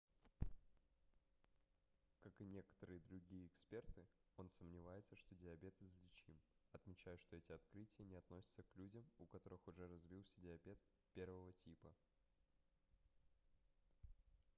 как 2.23 2.33
и 2.41 2.45
некоторые 2.45 2.99
другие 3.01 3.45
эксперты 3.45 4.07
он 4.35 4.49
сомневается 4.49 5.15
что 5.15 5.35
диабет 5.35 5.75
излечим 5.79 6.39
отмечая 6.73 7.17
что 7.17 7.35
эти 7.37 7.51
открытия 7.51 8.03
не 8.05 8.15
относятся 8.15 8.63
к 8.63 8.75
людям 8.77 9.05
у 9.19 9.27
которых 9.27 9.61
уже 9.67 9.87
развился 9.87 10.41
диабет 10.41 10.79
1 11.13 11.53
типа 11.53 11.93